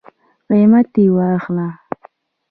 قیمت 0.49 0.87
یی 0.97 1.07
ووایه 1.15 1.67